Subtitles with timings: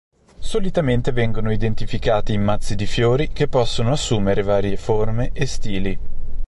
[0.39, 5.99] Solitamente vengono identificati in mazzi di fiori che possono assumere varie forme e stili.